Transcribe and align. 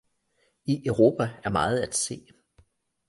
I 0.65 0.81
europa 0.87 1.29
er 1.43 1.49
meget 1.49 1.81
at 1.81 1.95
se 1.95 2.27